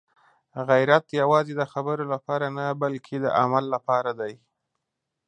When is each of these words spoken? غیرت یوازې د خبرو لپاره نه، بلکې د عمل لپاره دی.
غیرت 0.69 1.05
یوازې 1.21 1.53
د 1.57 1.63
خبرو 1.71 2.03
لپاره 2.13 2.45
نه، 2.57 2.65
بلکې 2.81 3.15
د 3.19 3.25
عمل 3.41 3.65
لپاره 3.73 4.11
دی. 4.19 4.33